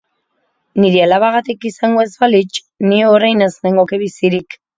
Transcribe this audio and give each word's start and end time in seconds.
Nire 0.83 1.03
alabagatik 1.07 1.67
izango 1.71 2.01
ez 2.05 2.09
balitz 2.25 2.51
ni 2.87 3.03
orain 3.11 3.45
ez 3.51 3.53
nengoke 3.69 4.03
bizirik. 4.07 4.61